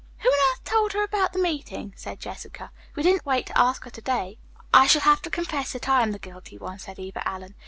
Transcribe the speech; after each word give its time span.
"Who 0.21 0.29
on 0.29 0.51
earth 0.53 0.63
told 0.63 0.93
her 0.93 1.03
about 1.03 1.31
the 1.31 1.37
meeting?" 1.37 1.93
said 1.95 2.19
Jessica. 2.19 2.71
"We 2.95 3.03
didn't 3.03 3.23
wait 3.23 3.45
to 3.45 3.57
ask 3.61 3.83
her 3.83 3.91
to 3.91 4.01
day." 4.01 4.39
"I 4.73 4.87
shall 4.87 5.01
have 5.01 5.21
to 5.21 5.29
confess 5.29 5.73
that 5.73 5.87
I 5.87 6.01
am 6.01 6.09
the 6.11 6.17
guilty 6.17 6.57
one," 6.57 6.79
said 6.79 6.97
Eva 6.97 7.21
Allen. 7.27 7.53